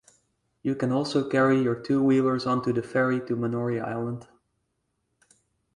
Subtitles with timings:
[0.63, 4.27] You can also carry your two wheelers onto the Ferry to Manori Island.